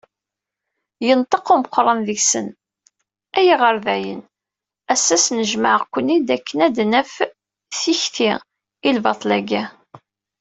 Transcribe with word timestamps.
Yenṭeq 1.07 1.45
umeqqran 1.53 1.99
deg-sen: 2.07 2.47
"Ay 3.37 3.47
iɣerdayen, 3.53 4.21
ass-a 4.93 5.17
snejmaεeɣ-ken-id 5.25 6.27
akken 6.35 6.59
ad 6.65 6.73
d-naf 6.77 7.13
tikti 7.79 8.31
i 8.87 8.89
lbaṭel-agi" 8.97 9.63